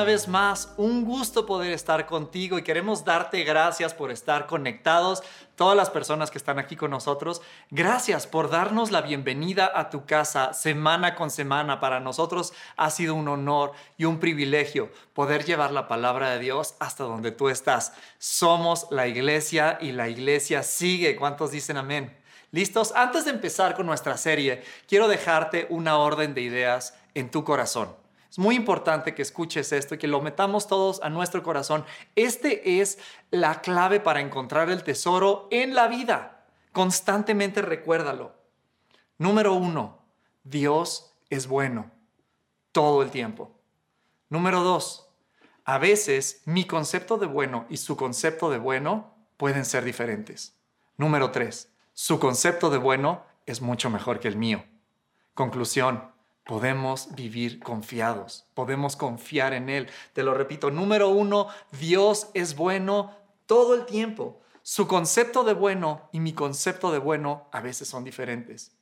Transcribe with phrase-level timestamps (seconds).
[0.00, 5.22] Una vez más, un gusto poder estar contigo y queremos darte gracias por estar conectados,
[5.56, 7.42] todas las personas que están aquí con nosotros.
[7.68, 11.80] Gracias por darnos la bienvenida a tu casa semana con semana.
[11.80, 16.76] Para nosotros ha sido un honor y un privilegio poder llevar la palabra de Dios
[16.78, 17.92] hasta donde tú estás.
[18.16, 21.14] Somos la iglesia y la iglesia sigue.
[21.14, 22.16] ¿Cuántos dicen amén?
[22.52, 22.94] ¿Listos?
[22.96, 27.99] Antes de empezar con nuestra serie, quiero dejarte una orden de ideas en tu corazón.
[28.30, 31.84] Es muy importante que escuches esto y que lo metamos todos a nuestro corazón.
[32.14, 32.98] Este es
[33.32, 36.46] la clave para encontrar el tesoro en la vida.
[36.70, 38.32] Constantemente recuérdalo.
[39.18, 39.98] Número uno,
[40.44, 41.90] Dios es bueno
[42.70, 43.50] todo el tiempo.
[44.28, 45.08] Número dos,
[45.64, 50.54] a veces mi concepto de bueno y su concepto de bueno pueden ser diferentes.
[50.96, 54.64] Número tres, su concepto de bueno es mucho mejor que el mío.
[55.34, 56.12] Conclusión,
[56.50, 59.88] podemos vivir confiados, podemos confiar en Él.
[60.12, 61.46] Te lo repito, número uno,
[61.78, 63.12] Dios es bueno
[63.46, 64.40] todo el tiempo.
[64.64, 68.72] Su concepto de bueno y mi concepto de bueno a veces son diferentes,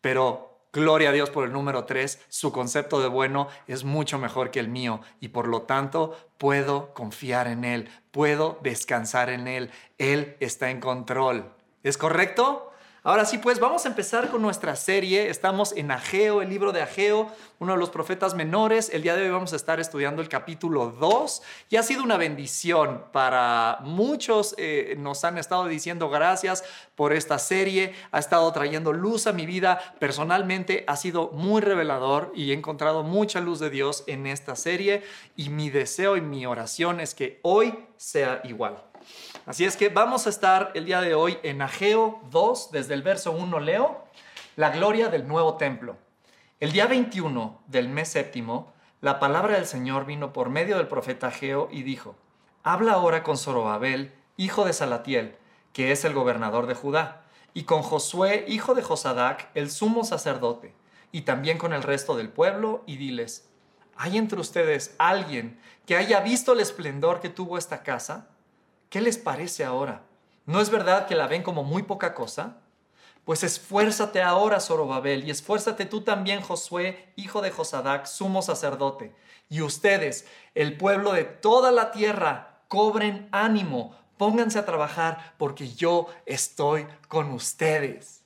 [0.00, 4.50] pero gloria a Dios por el número tres, su concepto de bueno es mucho mejor
[4.50, 9.70] que el mío y por lo tanto puedo confiar en Él, puedo descansar en Él,
[9.98, 11.54] Él está en control.
[11.84, 12.72] ¿Es correcto?
[13.06, 15.28] Ahora sí, pues vamos a empezar con nuestra serie.
[15.28, 18.88] Estamos en Ageo, el libro de Ageo, uno de los profetas menores.
[18.88, 22.16] El día de hoy vamos a estar estudiando el capítulo 2 y ha sido una
[22.16, 24.54] bendición para muchos.
[24.56, 27.92] Eh, nos han estado diciendo gracias por esta serie.
[28.10, 29.78] Ha estado trayendo luz a mi vida.
[29.98, 35.02] Personalmente ha sido muy revelador y he encontrado mucha luz de Dios en esta serie
[35.36, 38.93] y mi deseo y mi oración es que hoy sea igual.
[39.46, 43.02] Así es que vamos a estar el día de hoy en Ageo 2, desde el
[43.02, 44.04] verso 1 leo,
[44.56, 45.96] la gloria del nuevo templo.
[46.60, 51.26] El día 21 del mes séptimo, la palabra del Señor vino por medio del profeta
[51.26, 52.16] Ageo y dijo,
[52.62, 55.36] habla ahora con Zorobabel, hijo de Salatiel,
[55.74, 60.74] que es el gobernador de Judá, y con Josué, hijo de Josadac, el sumo sacerdote,
[61.12, 63.50] y también con el resto del pueblo, y diles,
[63.96, 68.30] ¿hay entre ustedes alguien que haya visto el esplendor que tuvo esta casa?
[68.88, 70.02] ¿Qué les parece ahora?
[70.46, 72.58] ¿No es verdad que la ven como muy poca cosa?
[73.24, 79.14] Pues esfuérzate ahora, Zorobabel, y esfuérzate tú también, Josué, hijo de Josadac, sumo sacerdote.
[79.48, 86.08] Y ustedes, el pueblo de toda la tierra, cobren ánimo, pónganse a trabajar, porque yo
[86.26, 88.23] estoy con ustedes.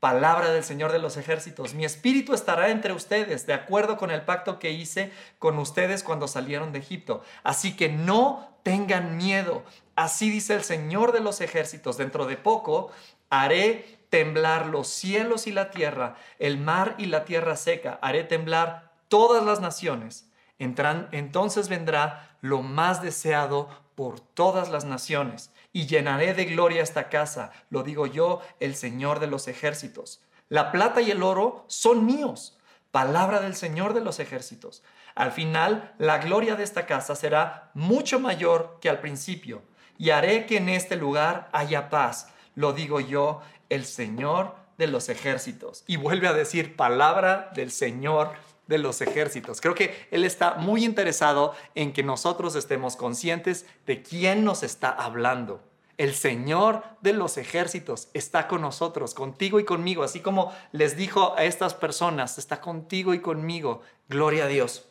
[0.00, 4.22] Palabra del Señor de los ejércitos, mi espíritu estará entre ustedes, de acuerdo con el
[4.22, 5.10] pacto que hice
[5.40, 7.24] con ustedes cuando salieron de Egipto.
[7.42, 9.64] Así que no tengan miedo.
[9.96, 11.96] Así dice el Señor de los ejércitos.
[11.96, 12.92] Dentro de poco
[13.28, 17.98] haré temblar los cielos y la tierra, el mar y la tierra seca.
[18.00, 20.30] Haré temblar todas las naciones.
[20.60, 27.52] entonces vendrá lo más deseado por todas las naciones y llenaré de gloria esta casa,
[27.70, 30.22] lo digo yo, el Señor de los ejércitos.
[30.48, 32.58] La plata y el oro son míos,
[32.90, 34.82] palabra del Señor de los ejércitos.
[35.14, 39.62] Al final, la gloria de esta casa será mucho mayor que al principio,
[39.98, 45.08] y haré que en este lugar haya paz, lo digo yo, el Señor de los
[45.08, 45.84] ejércitos.
[45.86, 48.32] Y vuelve a decir palabra del Señor
[48.68, 49.60] de los ejércitos.
[49.60, 54.90] Creo que Él está muy interesado en que nosotros estemos conscientes de quién nos está
[54.90, 55.64] hablando.
[55.96, 61.34] El Señor de los ejércitos está con nosotros, contigo y conmigo, así como les dijo
[61.36, 63.80] a estas personas, está contigo y conmigo.
[64.08, 64.86] Gloria a Dios.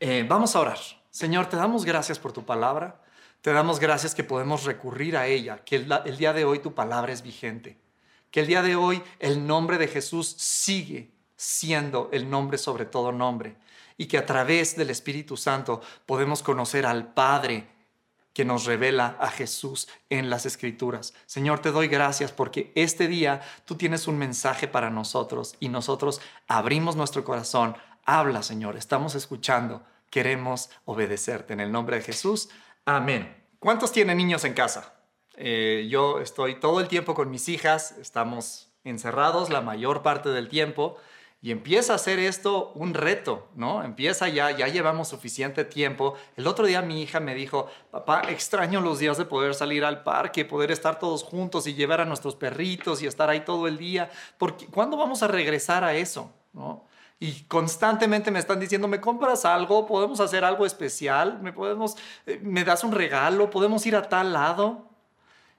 [0.00, 0.78] Eh, vamos a orar.
[1.10, 3.00] Señor, te damos gracias por tu palabra.
[3.42, 7.12] Te damos gracias que podemos recurrir a ella, que el día de hoy tu palabra
[7.12, 7.78] es vigente,
[8.32, 13.12] que el día de hoy el nombre de Jesús sigue siendo el nombre sobre todo
[13.12, 13.56] nombre
[13.96, 17.68] y que a través del Espíritu Santo podemos conocer al Padre
[18.32, 21.14] que nos revela a Jesús en las Escrituras.
[21.24, 26.20] Señor, te doy gracias porque este día tú tienes un mensaje para nosotros y nosotros
[26.46, 27.76] abrimos nuestro corazón.
[28.04, 31.54] Habla, Señor, estamos escuchando, queremos obedecerte.
[31.54, 32.50] En el nombre de Jesús,
[32.84, 33.34] amén.
[33.58, 34.92] ¿Cuántos tienen niños en casa?
[35.36, 40.50] Eh, yo estoy todo el tiempo con mis hijas, estamos encerrados la mayor parte del
[40.50, 40.98] tiempo
[41.46, 43.84] y empieza a hacer esto un reto, ¿no?
[43.84, 46.14] Empieza ya, ya llevamos suficiente tiempo.
[46.34, 50.02] El otro día mi hija me dijo, papá, extraño los días de poder salir al
[50.02, 53.78] parque, poder estar todos juntos y llevar a nuestros perritos y estar ahí todo el
[53.78, 54.10] día.
[54.38, 56.84] Porque, ¿Cuándo vamos a regresar a eso, ¿no?
[57.20, 59.86] Y constantemente me están diciendo, ¿me compras algo?
[59.86, 61.40] ¿Podemos hacer algo especial?
[61.42, 61.94] ¿Me, podemos,
[62.26, 63.50] eh, ¿Me das un regalo?
[63.50, 64.95] ¿Podemos ir a tal lado?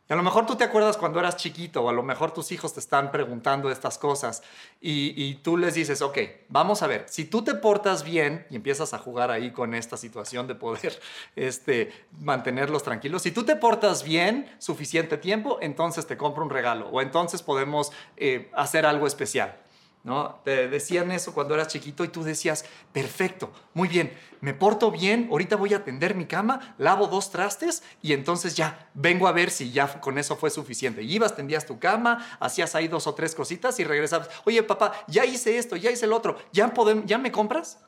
[0.09, 2.54] Y a lo mejor tú te acuerdas cuando eras chiquito o a lo mejor tus
[2.54, 4.42] hijos te están preguntando estas cosas
[4.80, 6.18] y, tú les dices, ok,
[6.48, 9.98] vamos a ver, si tú te portas bien y empiezas a jugar ahí con esta
[9.98, 11.00] situación de poder
[11.36, 16.88] este, mantenerlos tranquilos, si tú te portas bien suficiente tiempo, entonces te compro un regalo
[16.88, 19.57] o entonces podemos eh, hacer algo especial.
[20.03, 20.39] ¿No?
[20.44, 25.27] Te decían eso cuando eras chiquito y tú decías, perfecto, muy bien, me porto bien,
[25.31, 29.49] ahorita voy a atender mi cama, lavo dos trastes y entonces ya vengo a ver
[29.51, 31.01] si ya con eso fue suficiente.
[31.01, 34.94] Y ibas, tendías tu cama, hacías ahí dos o tres cositas y regresabas, oye papá,
[35.07, 37.79] ya hice esto, ya hice el otro, ¿ya, podemos, ¿ya me compras?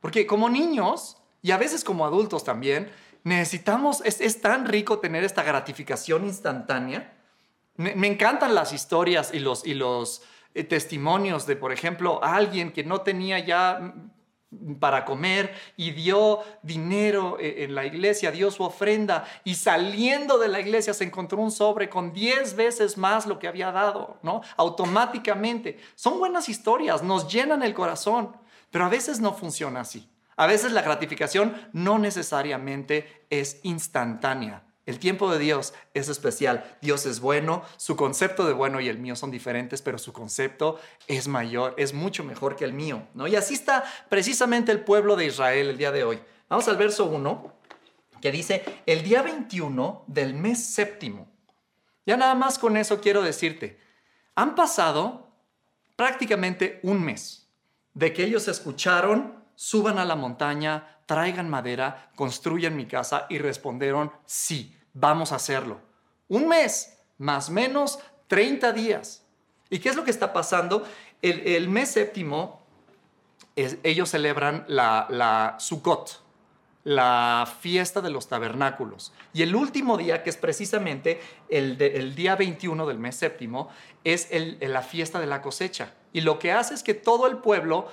[0.00, 2.90] Porque como niños y a veces como adultos también,
[3.24, 7.18] necesitamos, es, tan rico tener esta gratificación instantánea.
[7.76, 9.32] Me, encantan las historias.
[9.34, 10.22] Y los
[10.54, 16.40] eh, testimonios de, por ejemplo, alguien que no tenía ya mm, para comer y dio
[16.62, 21.38] dinero eh, en la iglesia, dio su ofrenda y saliendo de la iglesia se encontró
[21.38, 24.42] un sobre con 10 veces más lo que había dado, ¿no?
[24.56, 25.78] Automáticamente.
[25.96, 28.36] Son buenas historias, nos llenan el corazón,
[28.70, 30.08] pero a veces no funciona así.
[30.36, 34.64] A veces la gratificación no necesariamente es instantánea.
[34.86, 36.76] El tiempo de Dios es especial.
[36.82, 40.78] Dios es bueno, su concepto de bueno y el mío son diferentes, pero su concepto
[41.06, 43.26] es mayor, es mucho mejor que el mío, ¿no?
[43.26, 46.20] Y así está precisamente el pueblo de Israel el día de hoy.
[46.48, 47.52] Vamos al verso 1,
[48.20, 51.28] que dice, el día 21 del mes séptimo.
[52.04, 53.80] Ya nada más con eso quiero decirte,
[54.34, 55.28] han pasado
[55.96, 57.48] prácticamente un mes
[57.94, 64.12] de que ellos escucharon, suban a la montaña, traigan madera, construyan mi casa y respondieron,
[64.24, 65.80] sí, vamos a hacerlo.
[66.28, 67.98] Un mes, más o menos
[68.28, 69.24] 30 días.
[69.70, 70.86] ¿Y qué es lo que está pasando?
[71.22, 72.66] El, mes séptimo,
[73.56, 76.24] ellos celebran la, la Sukkot,
[76.84, 79.12] la fiesta de los tabernáculos.
[79.32, 83.70] Y el último día, que es precisamente el, día 21 del mes séptimo,
[84.04, 84.28] es
[84.60, 85.94] la fiesta de la cosecha.
[86.14, 87.88] Y lo que hace es que todo el pueblo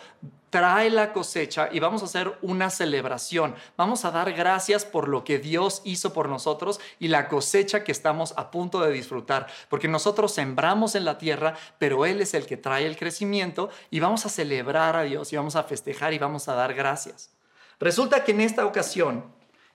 [0.51, 3.55] trae la cosecha y vamos a hacer una celebración.
[3.77, 7.91] Vamos a dar gracias por lo que Dios hizo por nosotros y la cosecha que
[7.91, 9.47] estamos a punto de disfrutar.
[9.69, 14.01] Porque nosotros sembramos en la tierra, pero Él es el que trae el crecimiento y
[14.01, 17.31] vamos a celebrar a Dios y vamos a festejar y vamos a dar gracias.
[17.79, 19.25] Resulta que en esta ocasión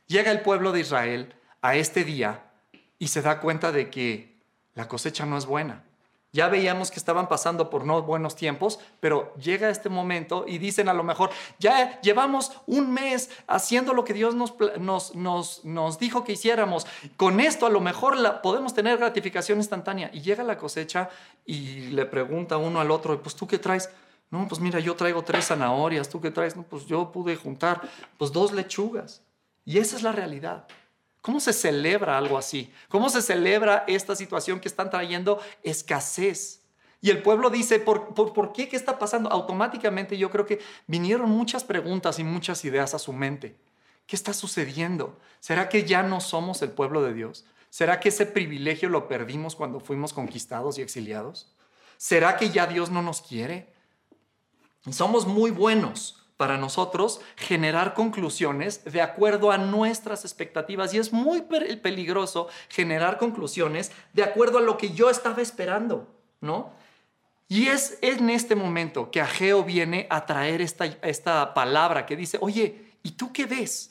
[0.06, 2.44] llega el pueblo de Israel a este día
[3.00, 4.38] y se da cuenta de que
[4.74, 5.82] la cosecha no es buena.
[6.36, 10.90] Ya veíamos que estaban pasando por no buenos tiempos, pero llega este momento y dicen
[10.90, 14.52] a lo mejor, ya llevamos un mes haciendo lo que Dios nos,
[15.14, 16.86] nos, nos, dijo que hiciéramos.
[17.16, 20.10] Con esto a lo mejor la, podemos tener gratificación instantánea.
[20.12, 21.08] Y llega la cosecha
[21.46, 23.88] y le pregunta uno al otro, pues tú qué traes?
[24.30, 26.54] No, pues mira, yo traigo tres zanahorias, ¿tú qué traes?
[26.54, 27.80] No, pues yo pude juntar
[28.18, 29.22] pues dos lechugas.
[29.64, 30.66] Y esa es la realidad.
[31.26, 32.72] ¿Cómo se celebra algo así?
[32.88, 36.60] ¿Cómo se celebra esta situación que están trayendo escasez?
[37.00, 38.68] Y el pueblo dice, ¿por, por, qué?
[38.68, 39.28] ¿Qué está pasando?
[39.32, 43.56] Automáticamente yo creo que vinieron muchas preguntas y muchas ideas a su mente.
[44.06, 45.18] ¿Qué está sucediendo?
[45.40, 47.44] ¿Será que ya no somos el pueblo de Dios?
[47.70, 51.52] ¿Será que ese privilegio lo perdimos cuando fuimos conquistados y exiliados?
[51.96, 53.74] ¿Será que ya Dios no nos quiere?
[54.92, 61.42] Somos muy buenos para nosotros generar conclusiones de acuerdo a nuestras expectativas y es muy
[61.42, 66.08] peligroso generar conclusiones de acuerdo a lo que yo estaba esperando,
[66.40, 66.72] ¿no?
[67.48, 72.38] Y es en este momento que Ageo viene a traer esta, esta palabra que dice,
[72.40, 73.90] oye, ¿y tú qué ves?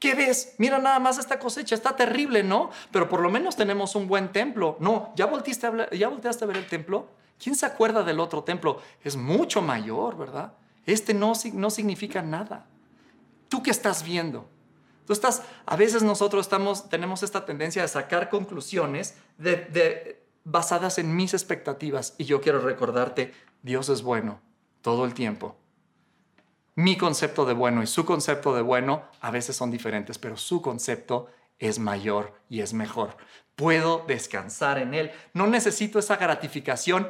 [0.00, 0.56] ¿Qué ves?
[0.58, 2.70] Mira nada más esta cosecha, está terrible, ¿no?
[2.90, 4.76] Pero por lo menos tenemos un buen templo.
[4.80, 7.08] No, ¿ya volteaste a, ¿ya volteaste a ver el templo?
[7.38, 8.82] ¿Quién se acuerda del otro templo?
[9.04, 10.52] Es mucho mayor, ¿verdad?
[10.86, 12.66] Este no, no significa nada.
[13.48, 14.48] ¿Tú qué estás viendo?
[15.06, 19.16] Tú estás, a veces nosotros estamos, tenemos esta tendencia de sacar conclusiones
[20.44, 24.40] basadas en mis expectativas y yo quiero recordarte, Dios es bueno
[24.80, 25.56] todo el tiempo.
[26.74, 30.62] Mi concepto de bueno y su concepto de bueno a veces son diferentes, pero su
[30.62, 33.16] concepto es mayor y es mejor.
[33.56, 35.12] Puedo descansar en Él.
[35.34, 37.08] No necesito esa gratificación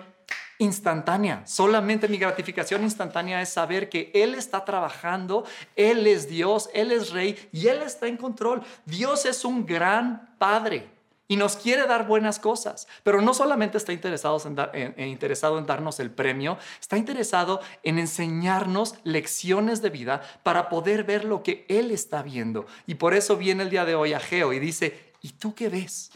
[0.62, 1.42] instantánea.
[1.47, 5.45] Solamente mi gratificación instantánea es saber que Él está trabajando,
[5.76, 8.62] Él es Dios, Él es Rey y Él está en control.
[8.87, 10.88] Dios es un gran Padre.
[11.28, 14.38] y nos quiere dar buenas cosas, pero no solamente está interesado
[14.75, 21.04] en, interesado en darnos el premio, está interesado en enseñarnos lecciones de vida para poder
[21.04, 22.66] ver lo que Él está viendo.
[22.87, 25.71] Y por eso viene el día de hoy a Geo y dice, ¿y tú qué
[25.71, 26.11] ves?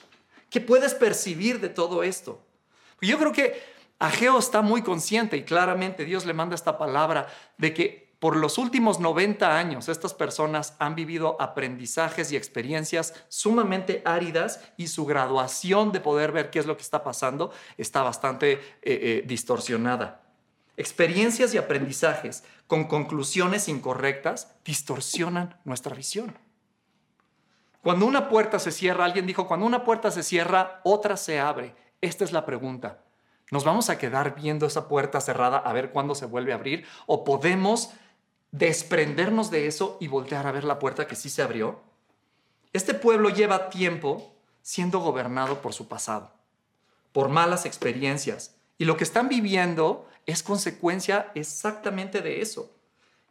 [0.50, 2.42] ¿Qué puedes percibir de todo esto?
[3.00, 7.72] Yo creo que Ageo está muy consciente y claramente Dios le manda esta palabra de
[7.72, 14.60] que por los últimos 90 años, estas personas han vivido aprendizajes y experiencias sumamente áridas
[14.78, 18.60] y su graduación de poder ver qué es lo que está pasando está bastante eh,
[18.82, 20.22] eh, distorsionada.
[20.78, 26.36] Experiencias y aprendizajes con conclusiones incorrectas distorsionan nuestra visión.
[27.82, 31.74] Cuando una puerta se cierra, alguien dijo, cuando una puerta se cierra, otra se abre.
[32.00, 33.05] Esta es la pregunta.
[33.50, 36.86] ¿Nos vamos a quedar viendo esa puerta cerrada a ver cuándo se vuelve a abrir?
[37.06, 37.90] ¿O podemos
[38.50, 41.80] desprendernos de eso y voltear a ver la puerta que sí se abrió?
[42.72, 46.32] Este pueblo lleva tiempo siendo gobernado por su pasado,
[47.12, 52.74] por malas experiencias, y lo que están viviendo es consecuencia exactamente de eso.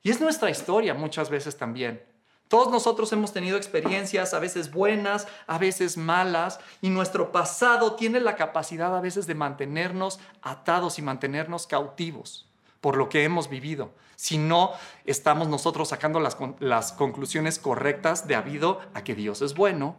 [0.02, 2.02] Y es nuestra historia muchas veces también.
[2.48, 8.20] Todos nosotros hemos tenido experiencias, a veces buenas, a veces malas, y nuestro pasado tiene
[8.20, 12.48] la capacidad a veces de mantenernos atados y mantenernos cautivos
[12.82, 14.72] por lo que hemos vivido si no
[15.06, 19.96] estamos nosotros sacando las, conclusiones correctas de habido a que Dios es bueno.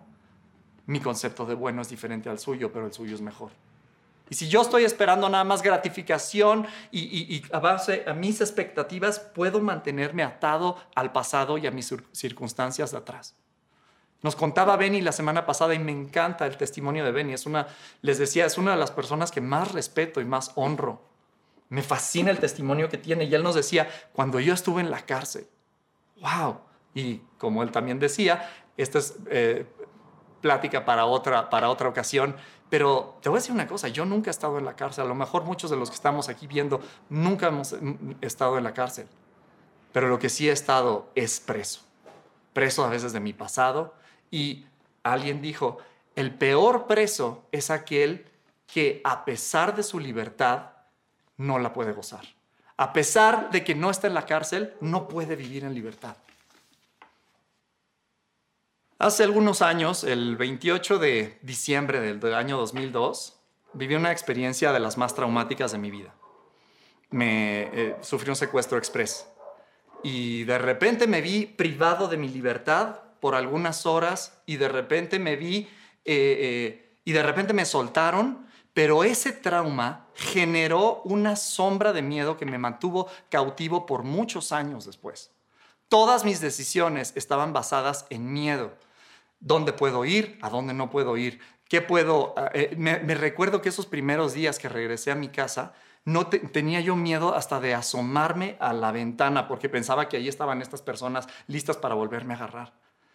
[0.87, 3.51] Mi concepto de bueno es diferente al suyo, pero el suyo es mejor.
[4.29, 9.61] Y si yo estoy esperando nada más gratificación y, a base a mis expectativas, puedo
[9.61, 13.37] mantenerme atado al pasado y a mis circunstancias de atrás.
[14.23, 17.35] Nos contaba Benny la semana pasada y me encanta el testimonio de Benny.
[17.35, 17.69] Es una,
[18.03, 21.03] les decía, es una de las personas que más respeto y más honro
[21.69, 23.25] me fascina el testimonio que tiene.
[23.25, 25.47] Y él nos decía, cuando yo estuve en la cárcel,
[26.21, 26.59] wow.
[26.95, 29.67] Y como él también decía, esta es eh,
[30.47, 32.37] plática para otra, para otra ocasión.
[32.71, 35.05] Pero te voy a decir una cosa, yo nunca he estado en la cárcel.
[35.05, 38.63] A lo mejor muchos de los que estamos aquí viendo nunca hemos mm, estado en
[38.63, 39.09] la cárcel.
[39.93, 41.81] Pero lo que sí he estado es preso.
[42.53, 43.95] Preso a veces de mi pasado.
[44.31, 44.67] Y
[45.03, 45.79] alguien dijo,
[46.15, 48.27] el peor preso es aquel
[48.69, 50.71] que a pesar de su libertad
[51.39, 52.25] no la puede gozar.
[52.77, 56.17] A pesar de que no está en la cárcel, no puede vivir en libertad.
[58.99, 63.37] Hace algunos años, el 28 de diciembre del, año 2002,
[63.75, 66.15] viví una experiencia de las más traumáticas de mi vida.
[67.11, 69.27] Me eh, sufrí un secuestro express
[70.03, 75.19] y de repente me vi privado de mi libertad por algunas horas y de repente
[75.19, 75.69] me vi eh,
[76.07, 82.45] eh, y de repente me soltaron pero ese trauma generó una sombra de miedo que
[82.45, 85.31] me mantuvo cautivo por muchos años después.
[85.89, 88.75] Todas mis decisiones estaban basadas en miedo.
[89.41, 90.39] ¿Dónde puedo ir?
[90.43, 91.41] ¿A dónde no puedo ir?
[91.69, 92.35] ¿Qué puedo?
[92.37, 95.75] Ah, eh, me, recuerdo que esos primeros días que regresé a mi casa,
[96.05, 100.63] no tenía yo miedo hasta de asomarme a la ventana porque pensaba que ahí estaban
[100.63, 102.75] estas personas listas para volverme a agarrar.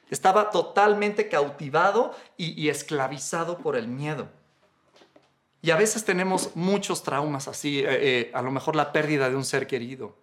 [0.10, 4.28] Estaba totalmente cautivado y esclavizado por el miedo.
[5.62, 9.36] Y a veces tenemos muchos traumas así, eh, eh, a lo mejor la pérdida de
[9.36, 10.16] un ser querido,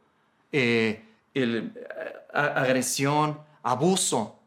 [0.50, 1.04] eh,
[2.32, 4.37] agresión, abuso,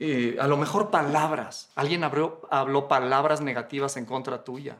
[0.00, 1.70] a lo mejor palabras.
[1.74, 4.78] Alguien habló palabras negativas en contra tuya.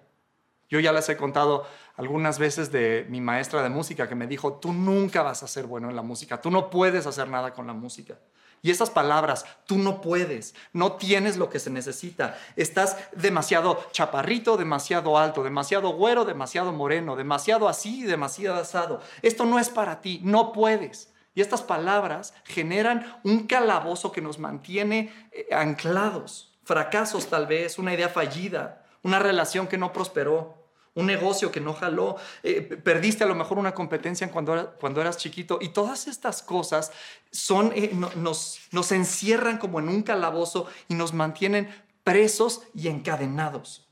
[0.69, 4.55] Yo ya les he contado algunas veces de mi maestra de música que me dijo,
[4.55, 7.67] tú nunca vas a ser bueno en la música, tú no puedes hacer nada con
[7.67, 8.19] la música.
[8.61, 12.37] Y esas palabras, tú no puedes, no tienes lo que se necesita.
[12.57, 19.01] Estás demasiado chaparrito, demasiado alto, demasiado güero, demasiado moreno, demasiado así, demasiado asado.
[19.23, 21.13] Esto no es para ti, no puedes.
[21.39, 26.59] Y estas palabras generan un calabozo que nos mantiene eh, anclados.
[26.65, 31.75] Fracasos tal vez, una idea fallida, una relación que no prosperó, un negocio que no
[31.75, 36.43] jaló, eh, perdiste a lo mejor una competencia cuando, cuando eras chiquito y todas estas
[36.43, 36.91] cosas
[37.31, 43.89] son, eh, nos, nos encierran como en un calabozo y nos mantienen presos y encadenados.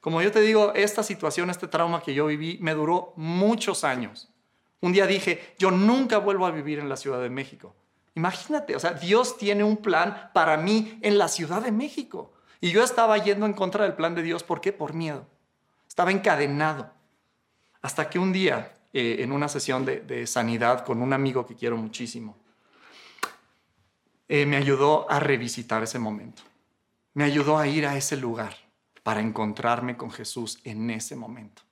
[0.00, 4.30] Como yo te digo, esta situación, este trauma que yo viví me duró muchos años.
[4.80, 7.74] Un día dije, yo nunca vuelvo a vivir en la Ciudad de México.
[8.14, 12.32] Imagínate, o sea, Dios tiene un plan para mí en la Ciudad de México.
[12.60, 14.42] Y yo estaba yendo en contra del plan de Dios.
[14.42, 14.72] ¿Por qué?
[14.72, 15.26] Por miedo.
[15.86, 16.90] Estaba encadenado.
[17.82, 21.76] Hasta que un día, eh, en una sesión de, sanidad con un amigo que quiero
[21.76, 22.36] muchísimo,
[24.28, 26.42] eh, me ayudó a revisitar ese momento.
[27.12, 28.56] Me ayudó a ir a ese lugar
[29.02, 31.62] para encontrarme con Jesús en ese momento.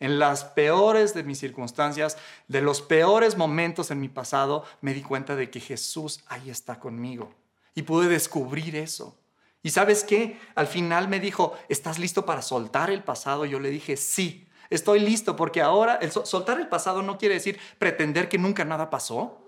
[0.00, 5.02] En las peores de mis circunstancias, de los peores momentos en mi pasado, me di
[5.02, 7.32] cuenta de que Jesús ahí está conmigo.
[7.74, 9.16] Y pude descubrir eso.
[9.62, 10.38] Y sabes qué?
[10.54, 13.46] Al final me dijo, ¿estás listo para soltar el pasado?
[13.46, 17.58] Yo le dije, sí, estoy listo porque ahora el soltar el pasado no quiere decir
[17.78, 19.40] pretender que nunca nada pasó.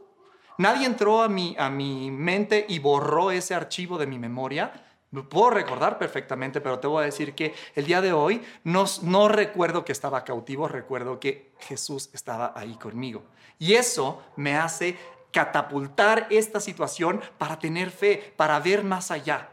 [0.59, 4.86] Nadie entró a mi, a mi mente y borró ese archivo de mi memoria.
[5.13, 8.85] Lo puedo recordar perfectamente, pero te voy a decir que el día de hoy no,
[9.03, 13.23] no recuerdo que estaba cautivo, recuerdo que Jesús estaba ahí conmigo.
[13.59, 14.99] Y eso me hace
[15.31, 19.51] catapultar esta situación para tener fe, para ver más allá.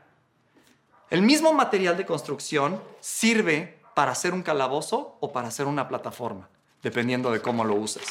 [1.10, 6.50] El mismo material de construcción sirve para hacer un calabozo o para hacer una plataforma,
[6.82, 8.04] dependiendo de cómo lo uses.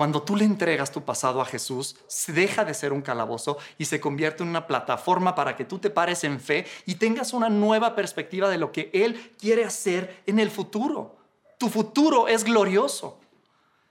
[0.00, 3.84] Cuando tú le entregas tu pasado a Jesús, se deja de ser un calabozo y
[3.84, 7.50] se convierte en una plataforma para que tú te pares en fe y tengas una
[7.50, 11.16] nueva perspectiva de lo que Él quiere hacer en el futuro.
[11.58, 13.20] Tu futuro es glorioso.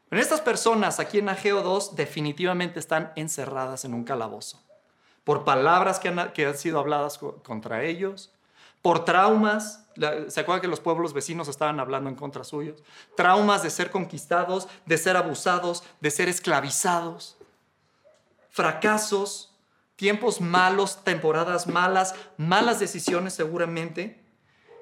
[0.10, 4.60] Pero estas personas aquí en Ageo 2 definitivamente están encerradas en un calabozo
[5.24, 8.34] por palabras que han, sido habladas contra ellos,
[8.82, 9.86] por traumas.
[10.27, 12.84] ¿Se acuerda que los pueblos vecinos estaban hablando en contra suyos?
[13.15, 17.38] Traumas de ser conquistados, de ser abusados, de ser esclavizados.
[18.50, 19.53] Fracasos,
[19.96, 24.24] tiempos malos, temporadas malas, malas decisiones seguramente.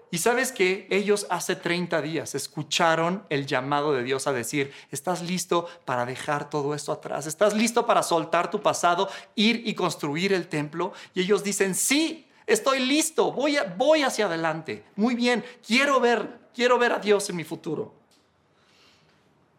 [0.10, 5.22] Y sabes que ellos hace 30 días escucharon el llamado de Dios a decir, estás
[5.22, 10.32] listo para dejar todo esto atrás, estás listo para soltar tu pasado, ir y construir
[10.32, 10.94] el templo.
[11.14, 14.84] Y ellos dicen, sí, estoy listo, voy, hacia adelante.
[14.96, 17.94] Muy bien, quiero ver, quiero ver a Dios en mi futuro.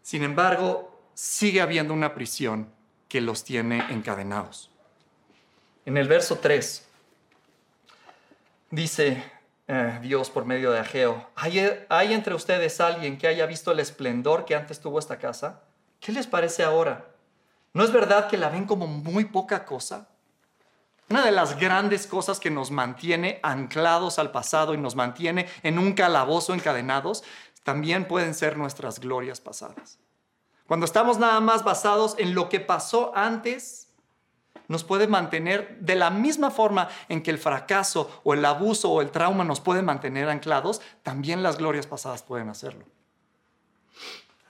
[0.03, 2.73] Sin embargo, sigue habiendo una prisión
[3.09, 4.71] que los tiene encadenados.
[5.85, 6.87] En el verso 3
[8.71, 9.23] dice,
[9.67, 11.29] eh, Dios por medio de Ageo.
[11.37, 15.63] ¿Hay, ¿Hay entre ustedes alguien que haya visto el esplendor que antes tuvo esta casa?
[16.01, 17.07] ¿Qué les parece ahora?
[17.75, 20.09] ¿No es verdad que la ven como muy poca cosa?
[21.11, 25.79] Una de las grandes cosas que nos mantiene anclados al pasado y nos mantiene en
[25.79, 27.25] un calabozo encadenados,
[27.65, 29.99] también pueden ser nuestras glorias pasadas.
[30.67, 33.89] Cuando estamos nada más basados en lo que pasó antes,
[34.69, 39.01] nos puede mantener de la misma forma en que el fracaso o el abuso o
[39.01, 42.85] el trauma nos puede mantener anclados, también las glorias pasadas pueden hacerlo.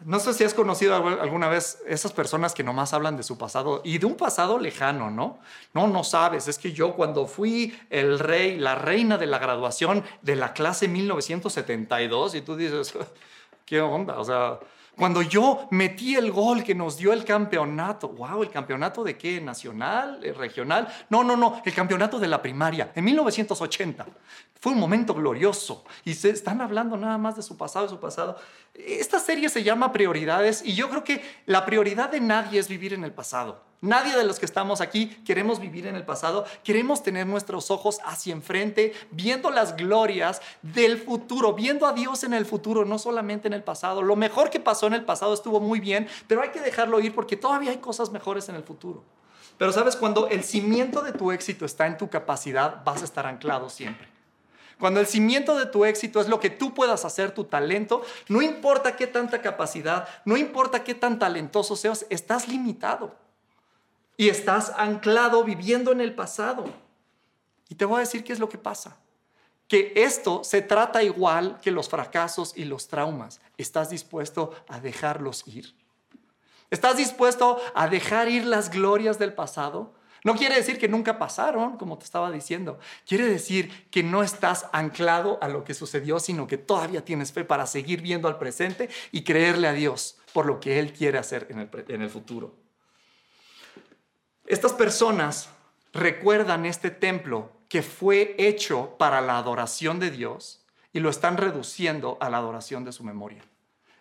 [0.04, 3.82] No sé si has conocido alguna vez esas personas que nomás hablan de su pasado
[3.84, 5.40] y de un pasado lejano, ¿no?
[5.74, 6.46] No, no sabes.
[6.46, 10.87] Es que yo cuando fui el rey, la reina de la graduación de la clase
[10.87, 12.94] 1972 y tú dices,
[13.64, 14.20] ¿qué onda?
[14.20, 14.61] O sea,
[14.98, 19.40] cuando yo metí el gol que nos dio el campeonato, wow, ¿el campeonato de qué?
[19.40, 20.18] ¿Nacional?
[20.24, 20.88] Eh, ¿Regional?
[21.08, 24.06] No, no, no, el campeonato de la primaria, en 1980.
[24.61, 28.00] Fue un momento glorioso y se están hablando nada más de su pasado, de su
[28.00, 28.37] pasado.
[28.74, 32.92] Esta serie se llama Prioridades y yo creo que la prioridad de nadie es vivir
[32.92, 33.67] en el pasado.
[33.80, 38.00] Nadie de los que estamos aquí queremos vivir en el pasado, queremos tener nuestros ojos
[38.04, 43.46] hacia enfrente, viendo las glorias del futuro, viendo a Dios en el futuro, no solamente
[43.46, 44.02] en el pasado.
[44.02, 47.14] Lo mejor que pasó en el pasado estuvo muy bien, pero hay que dejarlo ir
[47.14, 49.04] porque todavía hay cosas mejores en el futuro.
[49.58, 53.26] Pero sabes, cuando el cimiento de tu éxito está en tu capacidad, vas a estar
[53.26, 54.08] anclado siempre.
[54.80, 58.42] Cuando el cimiento de tu éxito es lo que tú puedas hacer, tu talento, no
[58.42, 63.27] importa qué tanta capacidad, no importa qué tan talentoso seas, estás limitado
[64.18, 66.64] y estás anclado viviendo en el pasado.
[67.68, 68.98] Y te voy a decir qué es lo que pasa.
[69.68, 73.40] Que esto se trata igual que los fracasos y los traumas.
[73.57, 75.72] ¿Estás dispuesto a dejarlos ir?
[76.68, 79.94] ¿Estás dispuesto a dejar ir las glorias del pasado?
[80.24, 82.81] No quiere decir que nunca pasaron, como te estaba diciendo.
[83.07, 87.44] Quiere decir que no estás anclado a lo que sucedió, sino que todavía tienes fe
[87.44, 91.46] para seguir viendo al presente y creerle a Dios por lo que Él quiere hacer
[91.50, 92.67] en el, en el futuro.
[94.48, 95.50] Estas personas
[95.92, 102.16] recuerdan este templo que fue hecho para la adoración de Dios y lo están reduciendo
[102.18, 103.44] a la adoración de su memoria.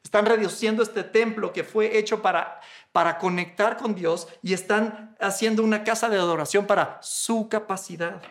[0.05, 2.61] Están reduciendo este templo que fue hecho para,
[2.93, 8.21] para conectar con Dios y están haciendo una casa de adoración para su capacidad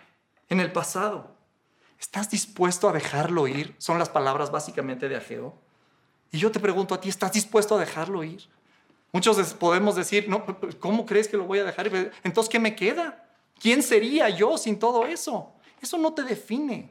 [0.49, 1.37] en el pasado.
[2.01, 3.75] ¿Estás dispuesto a dejarlo ir?
[3.77, 5.55] Son las palabras básicamente de Ageo.
[6.33, 8.49] Y yo te pregunto a ti, ¿estás dispuesto a dejarlo ir?
[9.17, 10.45] Muchos podemos decir, no,
[10.79, 11.91] ¿cómo crees que lo voy a dejar?
[12.23, 13.27] Entonces, ¿qué me queda?
[13.59, 15.55] ¿Quién sería yo sin todo eso?
[15.81, 16.91] Eso no te define.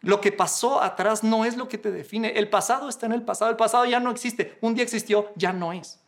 [0.00, 2.30] Lo que pasó atrás no es lo que te define.
[2.30, 3.50] El pasado está en el pasado.
[3.50, 4.56] El pasado ya no existe.
[4.62, 6.00] Un día existió, ya no es.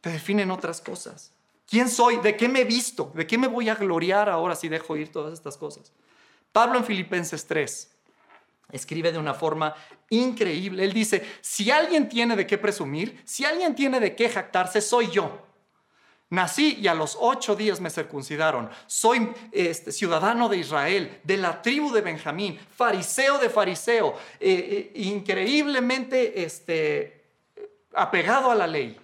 [0.00, 1.30] Te definen otras cosas.
[1.70, 2.16] ¿Quién soy?
[2.16, 3.12] ¿De qué me he visto?
[3.14, 5.92] ¿De qué me voy a gloriar ahora si dejo ir todas estas cosas?
[6.50, 7.88] Pablo en Filipenses 3
[8.70, 9.74] escribe de una forma
[10.10, 10.84] increíble.
[10.84, 15.10] Él dice, si alguien tiene de qué presumir, si alguien tiene de qué jactarse, soy
[15.10, 15.44] yo.
[16.30, 18.68] Nací y a los ocho días me circuncidaron.
[18.86, 25.00] Soy este, ciudadano de Israel, de la tribu de Benjamín, fariseo de fariseo, eh, eh,
[25.00, 27.24] increíblemente este,
[27.94, 28.98] apegado a la ley.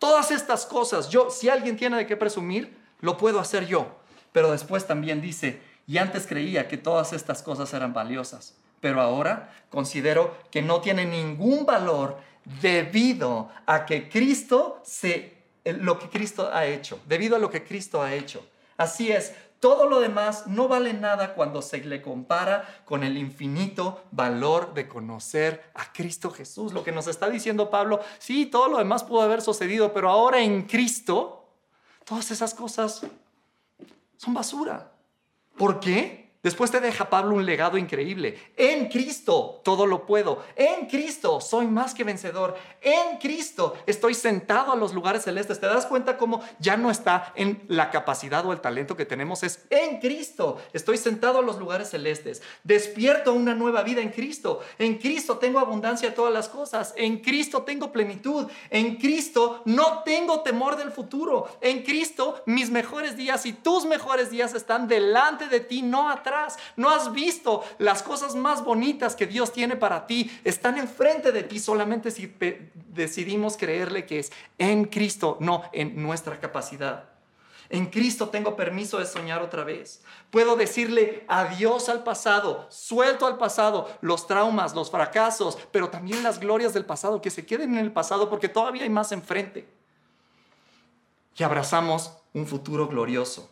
[0.00, 3.96] Todas estas cosas, yo, si alguien tiene de qué presumir, lo puedo hacer yo.
[4.32, 9.52] Pero después también dice, y antes creía que todas estas cosas eran valiosas, pero ahora
[9.70, 12.18] considero que no tienen ningún valor
[12.62, 18.02] debido a que Cristo se lo que Cristo ha hecho, debido a lo que Cristo
[18.02, 18.46] ha hecho.
[18.76, 24.04] Así es, todo lo demás no vale nada cuando se le compara con el infinito
[24.10, 26.72] valor de conocer a Cristo Jesús.
[26.72, 30.40] Lo que nos está diciendo Pablo, sí, todo lo demás pudo haber sucedido, pero ahora
[30.40, 31.44] en Cristo,
[32.04, 33.02] todas esas cosas
[34.16, 34.92] son basura.
[35.58, 36.19] ¿Por qué?
[36.42, 38.38] Después te deja Pablo un legado increíble.
[38.56, 40.42] En Cristo todo lo puedo.
[40.56, 42.56] En Cristo soy más que vencedor.
[42.80, 45.60] En Cristo estoy sentado a los lugares celestes.
[45.60, 49.42] ¿Te das cuenta cómo ya no está en la capacidad o el talento que tenemos?
[49.42, 50.56] Es en Cristo.
[50.72, 52.40] Estoy sentado a los lugares celestes.
[52.64, 54.60] Despierto una nueva vida en Cristo.
[54.78, 56.94] En Cristo tengo abundancia de todas las cosas.
[56.96, 58.46] En Cristo tengo plenitud.
[58.70, 61.50] En Cristo no tengo temor del futuro.
[61.60, 66.29] En Cristo mis mejores días y tus mejores días están delante de ti, no atrás
[66.76, 70.30] no has visto las cosas más bonitas que Dios tiene para ti.
[70.44, 72.32] Están enfrente de ti solamente si
[72.88, 77.10] decidimos creerle que es en Cristo, no en nuestra capacidad.
[77.70, 80.02] En Cristo tengo permiso de soñar otra vez.
[80.30, 86.40] Puedo decirle adiós al pasado, suelto al pasado, los traumas, los fracasos, pero también las
[86.40, 89.68] glorias del pasado, que se queden en el pasado porque todavía hay más enfrente.
[91.36, 93.48] Y abrazamos un futuro glorioso.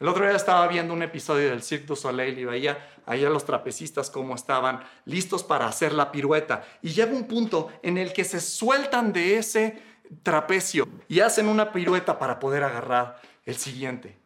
[0.00, 3.28] El otro día estaba viendo un episodio del Cirque du Soleil y veía ahí a
[3.28, 6.64] los trapecistas cómo estaban listos para hacer la pirueta.
[6.80, 9.82] Y llega un punto en el que se sueltan de ese
[10.22, 14.16] trapecio y hacen una pirueta para poder agarrar el siguiente.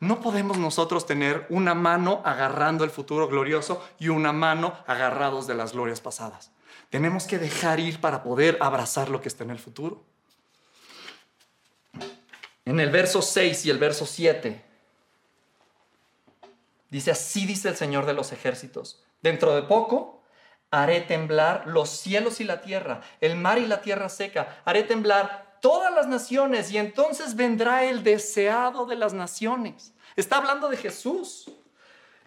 [0.00, 5.54] No podemos nosotros tener una mano agarrando el futuro glorioso y una mano agarrados de
[5.54, 6.52] las glorias pasadas.
[6.90, 10.04] Tenemos que dejar ir para poder abrazar lo que está en el futuro.
[12.68, 14.62] En el verso 6 y el verso 7
[16.90, 20.22] dice, así dice el Señor de los ejércitos, dentro de poco
[20.70, 25.56] haré temblar los cielos y la tierra, el mar y la tierra seca, haré temblar
[25.62, 29.94] todas las naciones y entonces vendrá el deseado de las naciones.
[30.14, 31.50] Está hablando de Jesús.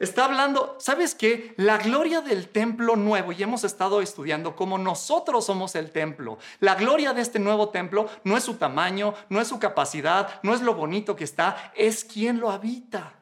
[0.02, 1.54] Está hablando, ¿sabes qué?
[1.58, 6.40] La gloria del templo nuevo, y hemos estado estudiando cómo nosotros somos el templo.
[6.60, 10.56] La gloria de este nuevo templo no es su tamaño, no es su capacidad, no
[10.56, 13.14] es lo bonito que está, es quien lo habita.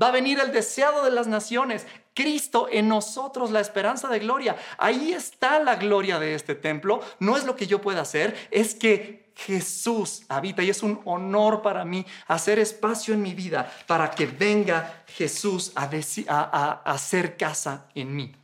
[0.00, 4.56] Va a venir el deseado de las naciones, Cristo en nosotros, la esperanza de gloria.
[4.78, 7.02] Ahí está la gloria de este templo.
[7.18, 11.62] No es lo que yo pueda hacer, es que Jesús habita y es un honor
[11.62, 18.14] para mí hacer espacio en mi vida para que venga Jesús a, hacer casa en
[18.14, 18.34] mí.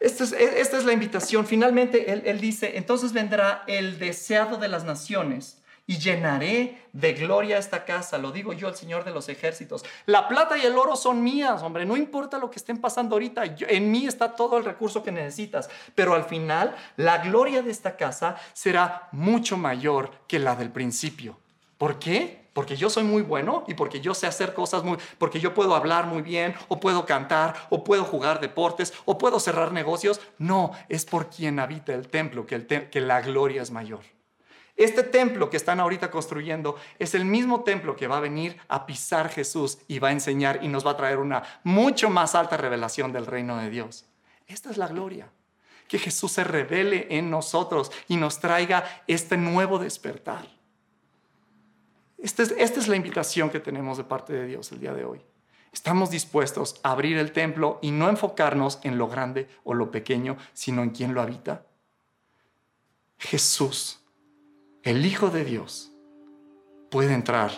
[0.00, 1.46] Esta es, la invitación.
[1.46, 5.57] Finalmente él dice, entonces vendrá el deseado de las naciones
[5.88, 8.18] y llenaré de gloria esta casa.
[8.18, 9.84] Lo digo yo, el Señor de los ejércitos.
[10.04, 11.86] La plata y el oro son mías, hombre.
[11.86, 13.42] No importa lo que estén pasando ahorita.
[13.46, 15.70] en mí está todo el recurso que necesitas.
[15.94, 21.38] Pero al final, la gloria de esta casa será mucho mayor que la del principio.
[21.78, 22.48] ¿Por qué?
[22.52, 25.74] Porque yo soy muy bueno y porque yo sé hacer cosas muy, porque yo puedo
[25.74, 30.20] hablar muy bien, o puedo cantar, o puedo jugar deportes, o puedo cerrar negocios.
[30.36, 34.17] No, es por quien habita el templo que, el que la gloria es mayor.
[34.78, 38.86] Este templo que están ahorita construyendo es el mismo templo que va a venir a
[38.86, 42.56] pisar Jesús y va a enseñar y nos va a traer una mucho más alta
[42.56, 44.06] revelación del reino de Dios.
[44.46, 45.32] Esta es la gloria.
[45.88, 50.46] Que Jesús se revele en nosotros y nos traiga este nuevo despertar.
[52.16, 55.04] Esta es, esta es la invitación que tenemos de parte de Dios el día de
[55.04, 55.20] hoy.
[55.72, 60.36] Estamos dispuestos a abrir el templo y no enfocarnos en lo grande o lo pequeño,
[60.52, 61.66] sino en quién lo habita.
[63.18, 63.97] Jesús
[64.82, 65.92] el Hijo de Dios
[66.90, 67.50] puede entrar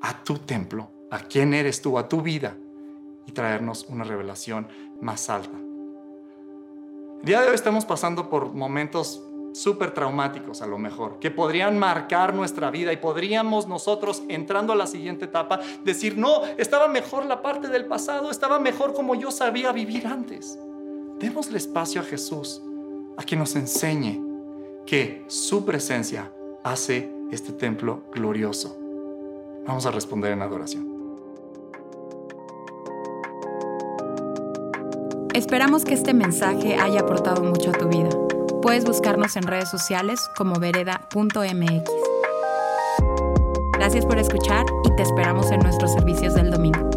[0.00, 2.56] a tu templo, a quién eres tú, a tu vida
[3.26, 4.68] y traernos una revelación
[5.00, 5.56] más alta.
[7.20, 9.22] El día de hoy estamos pasando por momentos
[9.52, 14.76] súper traumáticos a lo mejor, que podrían marcar nuestra vida y podríamos nosotros, entrando a
[14.76, 19.30] la siguiente etapa, decir, no, estaba mejor la parte del pasado, estaba mejor como yo
[19.30, 20.58] sabía vivir antes.
[21.18, 22.62] Démosle espacio a Jesús,
[23.16, 24.20] a que nos enseñe
[24.86, 26.32] que su presencia
[26.64, 28.76] hace este templo glorioso?
[29.66, 30.92] Vamos a responder en adoración.
[35.34, 38.10] Esperamos que este mensaje haya aportado mucho a tu vida.
[38.60, 41.90] Puedes buscarnos en redes sociales como vereda.mx.
[43.72, 46.91] Gracias por escuchar y te esperamos en nuestros servicios del domingo.